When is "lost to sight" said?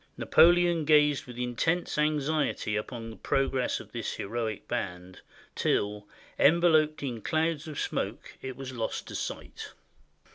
8.73-9.73